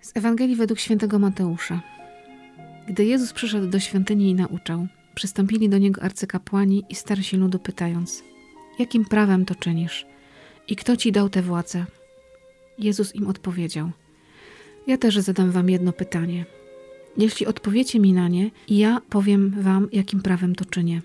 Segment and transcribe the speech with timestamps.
[0.00, 1.80] Z Ewangelii według świętego Mateusza.
[2.88, 8.22] Gdy Jezus przyszedł do świątyni i nauczał, przystąpili do niego arcykapłani i starsi ludu pytając:
[8.78, 10.06] Jakim prawem to czynisz?
[10.68, 11.84] I kto ci dał tę władzę?
[12.78, 13.90] Jezus im odpowiedział:
[14.86, 16.44] Ja też zadam wam jedno pytanie.
[17.16, 21.02] Jeśli odpowiecie mi na nie, ja powiem wam, jakim prawem to czynię.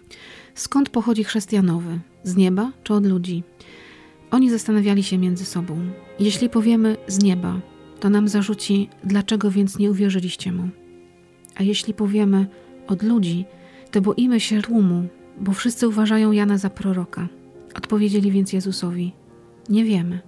[0.56, 2.00] Skąd pochodzi chrześcijanowy?
[2.24, 3.44] Z nieba czy od ludzi?
[4.32, 5.80] Oni zastanawiali się między sobą.
[6.20, 7.62] Jeśli powiemy z nieba,
[8.00, 10.70] to nam zarzuci, dlaczego więc nie uwierzyliście mu.
[11.56, 12.48] A jeśli powiemy
[12.88, 13.46] od ludzi,
[13.92, 15.08] to boimy się tłumu,
[15.40, 17.28] bo wszyscy uważają Jana za proroka.
[17.76, 19.14] Odpowiedzieli więc Jezusowi:
[19.70, 20.20] Nie wiemy.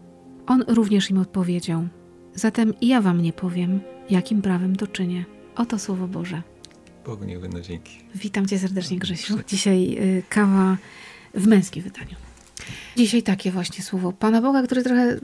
[0.47, 1.87] On również im odpowiedział:
[2.33, 5.25] Zatem ja wam nie powiem, jakim prawem to czynię.
[5.57, 6.41] Oto słowo Boże.
[7.05, 7.99] Bogu niech będą dzięki.
[8.15, 9.37] Witam cię serdecznie, Grzesiu.
[9.47, 10.77] Dzisiaj y, kawa
[11.33, 12.15] w męskim wydaniu.
[12.97, 15.19] Dzisiaj takie właśnie słowo Pana Boga, który trochę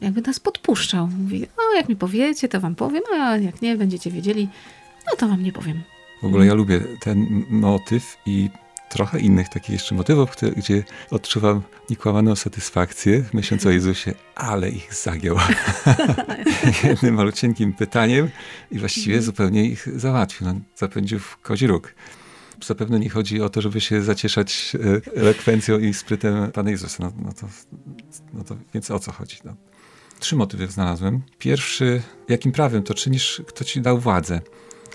[0.00, 1.08] jakby nas podpuszczał.
[1.08, 4.48] Mówi, o jak mi powiecie, to wam powiem, a jak nie będziecie wiedzieli,
[5.10, 5.82] no to wam nie powiem.
[6.22, 8.50] W ogóle ja lubię ten motyw i
[8.92, 15.36] trochę innych takich jeszcze motywów, gdzie odczuwam niekłamaną satysfakcję, myśląc o Jezusie, ale ich zagiął
[16.84, 18.30] jednym malucinkim pytaniem
[18.70, 20.46] i właściwie zupełnie ich załatwił.
[20.46, 21.94] No, zapędził w kozi róg.
[22.64, 24.72] Zapewne nie chodzi o to, żeby się zacieszać
[25.14, 26.96] e, elekwencją i sprytem Pana Jezusa.
[27.02, 27.48] No, no, to,
[28.32, 29.36] no to więc o co chodzi?
[29.44, 29.54] No.
[30.18, 31.22] Trzy motywy znalazłem.
[31.38, 34.40] Pierwszy, jakim prawem to czynisz, kto ci dał władzę?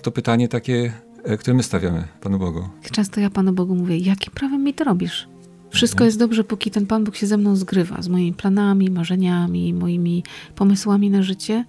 [0.02, 0.92] To pytanie takie
[1.38, 2.68] które my stawiamy Panu Bogu.
[2.92, 5.28] Często ja Panu Bogu mówię, jakim prawem mi to robisz?
[5.70, 6.06] Wszystko mhm.
[6.06, 10.24] jest dobrze, póki ten Pan Bóg się ze mną zgrywa, z moimi planami, marzeniami, moimi
[10.54, 11.64] pomysłami na życie,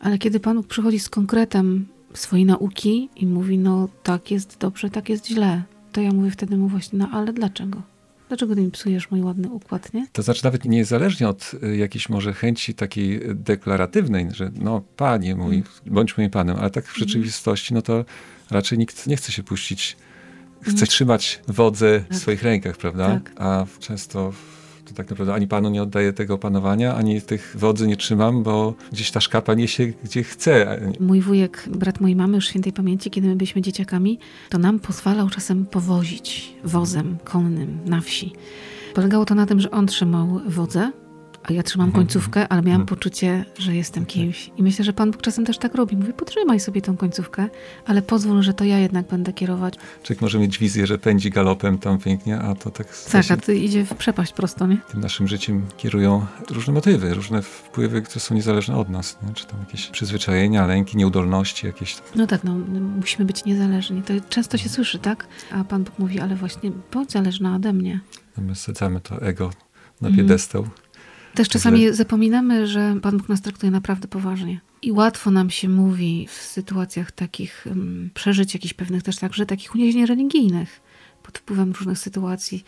[0.00, 4.90] ale kiedy Pan Bóg przychodzi z konkretem swojej nauki i mówi, no tak jest dobrze,
[4.90, 7.82] tak jest źle, to ja mówię wtedy mu właśnie, no ale dlaczego?
[8.28, 10.06] Dlaczego ty mi psujesz mój ładny układ, nie?
[10.12, 15.54] To znaczy nawet niezależnie od y, jakiejś może chęci takiej deklaratywnej, że no panie mój,
[15.54, 15.64] mm.
[15.86, 17.08] bądź moim panem, ale tak w mhm.
[17.08, 18.04] rzeczywistości, no to
[18.50, 19.96] raczej nikt nie chce się puścić.
[20.60, 20.86] Chce mm.
[20.86, 22.18] trzymać wodze tak.
[22.18, 23.08] w swoich rękach, prawda?
[23.08, 23.32] Tak.
[23.36, 24.32] A często
[24.90, 28.74] to tak naprawdę ani panu nie oddaję tego panowania, ani tych wodzy nie trzymam, bo
[28.92, 30.80] gdzieś ta szkapa niesie gdzie chce.
[31.00, 34.18] Mój wujek, brat mojej mamy już świętej pamięci, kiedy my byliśmy dzieciakami,
[34.48, 38.32] to nam pozwalał czasem powozić wozem konnym na wsi.
[38.94, 40.92] Polegało to na tym, że on trzymał wodzę,
[41.42, 42.04] a ja trzymam mhm.
[42.04, 42.86] końcówkę, ale miałam mhm.
[42.86, 44.50] poczucie, że jestem kimś.
[44.56, 45.96] I myślę, że Pan Bóg czasem też tak robi.
[45.96, 47.48] Mówi, potrzymaj sobie tą końcówkę,
[47.86, 49.74] ale pozwól, że to ja jednak będę kierować.
[50.02, 52.86] Człowiek może mieć wizję, że pędzi galopem tam pięknie, a to tak...
[53.12, 54.76] Tak, a to idzie w przepaść prosto, nie?
[54.76, 59.18] Tym naszym życiem kierują różne motywy, różne wpływy, które są niezależne od nas.
[59.28, 59.34] Nie?
[59.34, 61.96] Czy tam jakieś przyzwyczajenia, lęki, nieudolności jakieś.
[62.16, 62.54] No tak, no
[62.96, 64.02] musimy być niezależni.
[64.02, 65.26] To często się słyszy, tak?
[65.52, 68.00] A Pan Bóg mówi, ale właśnie bądź zależna ode mnie.
[68.36, 69.50] No my sadzamy to ego
[70.00, 70.62] na piedestał.
[70.62, 70.74] Mm.
[71.34, 74.60] Też czasami zapominamy, że Pan Bóg nas traktuje naprawdę poważnie.
[74.82, 79.74] I łatwo nam się mówi w sytuacjach takich um, przeżyć jakichś pewnych też także takich
[79.74, 80.80] uniesień religijnych
[81.22, 82.64] pod wpływem różnych sytuacji.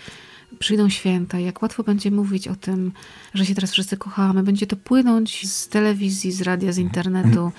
[0.59, 2.93] Przyjdą święta, jak łatwo będzie mówić o tym,
[3.35, 7.53] że się teraz wszyscy kochamy, będzie to płynąć z telewizji, z radia, z internetu,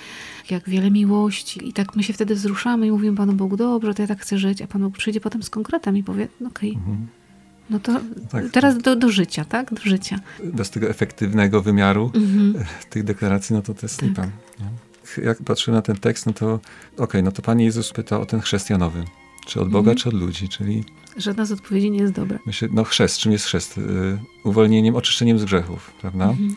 [0.50, 1.70] jak wiele miłości.
[1.70, 4.38] I tak my się wtedy wzruszamy i mówimy Panu Bogu, dobrze, to ja tak chcę
[4.38, 6.82] żyć, a Pan Bóg przyjdzie potem z konkretem i powie, no okej, okay.
[6.84, 7.23] mhm
[7.70, 8.02] no to
[8.32, 8.52] tak.
[8.52, 9.74] teraz do, do życia, tak?
[9.74, 10.20] Do życia.
[10.44, 12.66] Do tego efektywnego wymiaru mhm.
[12.90, 14.10] tych deklaracji, no to to jest tak.
[14.10, 14.28] lipa.
[15.24, 16.64] Jak patrzę na ten tekst, no to okej,
[16.98, 19.04] okay, no to Pan Jezus pyta o ten chrześcijanowy.
[19.48, 19.98] Czy od Boga, mhm.
[19.98, 20.84] czy od ludzi, czyli...
[21.18, 22.40] Żadna z odpowiedzi nie jest dobra.
[22.46, 23.78] Myślę, no chrzest, czym jest chrzest?
[23.78, 23.82] Y,
[24.44, 26.30] uwolnieniem, oczyszczeniem z grzechów, prawda?
[26.30, 26.56] Mhm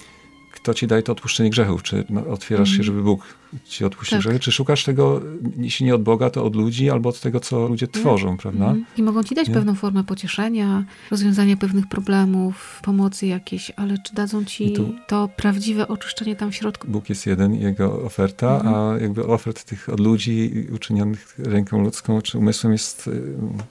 [0.67, 1.83] kto ci daje to odpuszczenie grzechów?
[1.83, 2.85] Czy no, otwierasz się, mhm.
[2.85, 3.23] żeby Bóg
[3.65, 4.21] ci odpuścił tak.
[4.21, 4.41] grzechy?
[4.41, 5.23] Czy szukasz tego,
[5.57, 8.65] jeśli nie od Boga, to od ludzi albo od tego, co ludzie tworzą, prawda?
[8.65, 8.85] Mhm.
[8.97, 9.55] I mogą ci dać nie?
[9.55, 15.89] pewną formę pocieszenia, rozwiązania pewnych problemów, pomocy jakiejś, ale czy dadzą ci tu, to prawdziwe
[15.89, 16.89] oczyszczenie tam w środku?
[16.89, 18.75] Bóg jest jeden, jego oferta, mhm.
[18.75, 23.23] a jakby ofert tych od ludzi uczynionych ręką ludzką czy umysłem jest y,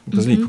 [0.07, 0.47] bez liku.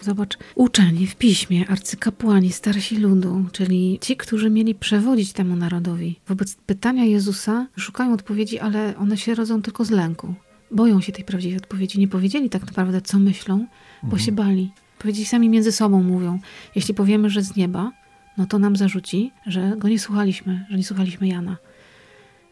[0.00, 6.20] Zobacz, uczeni w piśmie, arcykapłani, starsi ludu, czyli ci, którzy mieli przewodzić temu narodowi.
[6.28, 10.34] Wobec pytania Jezusa szukają odpowiedzi, ale one się rodzą tylko z lęku.
[10.70, 11.98] Boją się tej prawdziwej odpowiedzi.
[11.98, 13.58] Nie powiedzieli tak naprawdę, co myślą,
[14.02, 14.22] bo mhm.
[14.22, 14.72] się bali.
[14.98, 16.38] Powiedzieli sami między sobą, mówią.
[16.74, 17.92] Jeśli powiemy, że z nieba,
[18.38, 21.56] no to nam zarzuci, że go nie słuchaliśmy, że nie słuchaliśmy Jana.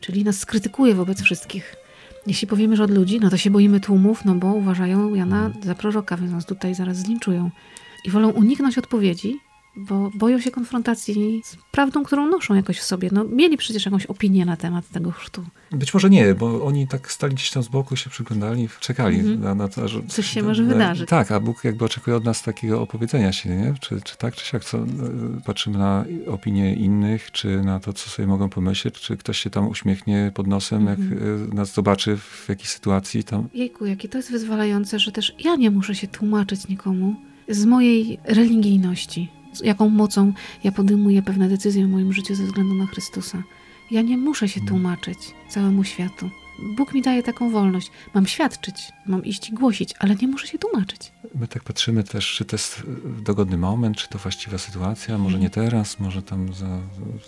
[0.00, 1.76] Czyli nas skrytykuje wobec wszystkich.
[2.26, 5.64] Jeśli powiemy, że od ludzi, no to się boimy tłumów, no bo uważają Jana mhm.
[5.64, 7.50] za proroka, więc nas tutaj zaraz zlinczują.
[8.04, 9.38] I wolą uniknąć odpowiedzi,
[9.76, 13.08] bo boją się konfrontacji z prawdą, którą noszą jakoś w sobie.
[13.12, 15.44] No, mieli przecież jakąś opinię na temat tego chrztu.
[15.72, 19.40] Być może nie, bo oni tak stali gdzieś tam z boku, się przyglądali, czekali Mhm.
[19.40, 20.02] na, na to, że...
[20.08, 21.08] Coś się może wydarzyć.
[21.08, 23.74] Tak, a Bóg jakby oczekuje od nas takiego opowiedzenia się, nie?
[23.80, 24.84] Czy, czy tak, czy siak, co, e,
[25.46, 29.68] patrzymy na opinie innych, czy na to, co sobie mogą pomyśleć, czy ktoś się tam
[29.68, 31.50] uśmiechnie pod nosem, jak Mhm.
[31.52, 35.56] e, nas zobaczy w jakiejś sytuacji, tam Jejku, jakie to jest wyzwalające, że też ja
[35.56, 37.14] nie muszę się tłumaczyć nikomu
[37.48, 40.32] z mojej religijności, jaką mocą
[40.64, 43.42] ja podejmuję pewne decyzje w moim życiu ze względu na Chrystusa.
[43.90, 45.18] Ja nie muszę się tłumaczyć
[45.48, 46.30] całemu światu.
[46.76, 47.90] Bóg mi daje taką wolność.
[48.14, 51.12] Mam świadczyć, mam iść i głosić, ale nie muszę się tłumaczyć.
[51.34, 52.82] My tak patrzymy też, czy to jest
[53.18, 56.78] e, dogodny moment, czy to właściwa sytuacja, może nie teraz, może tam za,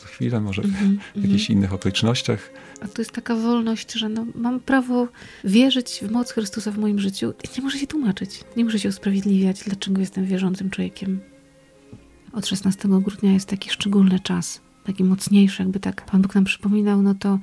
[0.01, 2.51] za chwilę, może w Mhm, jakichś innych okolicznościach.
[2.81, 5.09] A to jest taka wolność, że no, mam prawo
[5.45, 8.45] wierzyć w moc Chrystusa w moim życiu i nie muszę się tłumaczyć.
[8.57, 11.21] Nie muszę się usprawiedliwiać, dlaczego jestem wierzącym człowiekiem.
[12.35, 17.03] Od 16 grudnia jest taki szczególny czas, taki mocniejszy, jakby tak Pan Bóg nam przypominał,
[17.03, 17.39] no to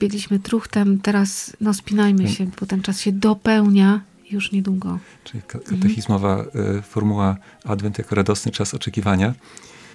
[0.00, 4.00] biegliśmy truchtem, teraz no spinajmy się, bo ten czas się dopełnia
[4.30, 4.98] już niedługo.
[5.24, 6.44] Czyli ka- katechizmowa
[6.78, 9.34] e, formuła Adwent jako radosny czas oczekiwania.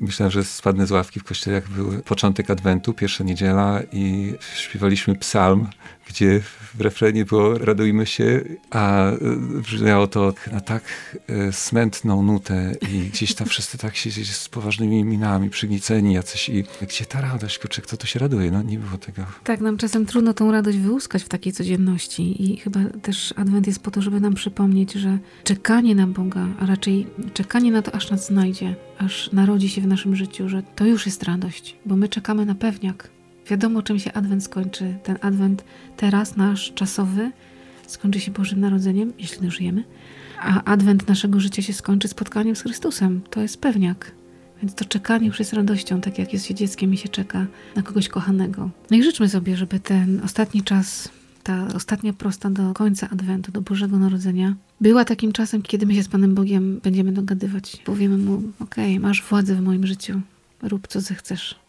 [0.01, 5.15] Myślałem, że spadnę z ławki w kościele, jak był początek Adwentu, pierwsza niedziela i śpiewaliśmy
[5.15, 5.67] psalm,
[6.11, 6.41] gdzie
[6.75, 9.17] w refrenie było radujmy się, a e,
[9.61, 10.83] brzmiało to na tak
[11.27, 16.63] e, smętną nutę i gdzieś tam wszyscy tak siedzieli z poważnymi minami, przygniceni jacyś i
[16.81, 18.51] gdzie ta radość, kurczę, kto tu się raduje?
[18.51, 19.21] No nie było tego.
[19.43, 23.79] Tak, nam czasem trudno tą radość wyłuskać w takiej codzienności i chyba też Adwent jest
[23.79, 28.11] po to, żeby nam przypomnieć, że czekanie na Boga, a raczej czekanie na to, aż
[28.11, 32.09] nas znajdzie, aż narodzi się w naszym życiu, że to już jest radość, bo my
[32.09, 33.20] czekamy na pewniak.
[33.47, 34.95] Wiadomo, czym się Adwent skończy.
[35.03, 35.63] Ten Adwent
[35.97, 37.31] teraz, nasz czasowy,
[37.87, 39.83] skończy się Bożym Narodzeniem, jeśli dożyjemy,
[40.39, 43.21] a Adwent naszego życia się skończy spotkaniem z Chrystusem.
[43.29, 44.11] To jest pewniak.
[44.61, 47.45] Więc to czekanie już jest radością, tak jak jest się dzieckiem i się czeka
[47.75, 48.69] na kogoś kochanego.
[48.91, 51.09] No i życzmy sobie, żeby ten ostatni czas,
[51.43, 56.03] ta ostatnia prosta do końca Adwentu, do Bożego Narodzenia, była takim czasem, kiedy my się
[56.03, 57.77] z Panem Bogiem będziemy dogadywać.
[57.85, 60.21] Powiemy Mu, okej, masz władzę w moim życiu,
[60.61, 61.60] rób co zechcesz.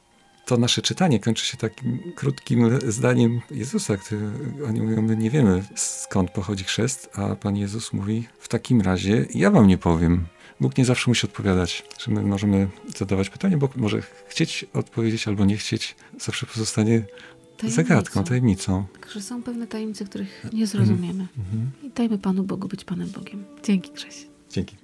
[0.47, 4.31] To nasze czytanie kończy się takim krótkim zdaniem Jezusa, który
[4.69, 9.27] oni mówią, my nie wiemy skąd pochodzi chrzest, a Pan Jezus mówi, w takim razie
[9.35, 10.27] ja wam nie powiem.
[10.61, 15.45] Bóg nie zawsze musi odpowiadać, że my możemy zadawać pytanie, bo może chcieć odpowiedzieć albo
[15.45, 17.05] nie chcieć, zawsze pozostanie
[17.69, 18.85] zagadką, tajemnicą.
[19.13, 21.27] Że są pewne tajemnice, których nie zrozumiemy.
[21.83, 23.45] I dajmy Panu Bogu być Panem Bogiem.
[23.65, 24.27] Dzięki, Grześ.
[24.51, 24.82] Dzięki.